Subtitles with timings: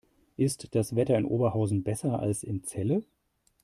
[0.35, 3.03] Ist das Wetter in Oberhausen besser als in Celle?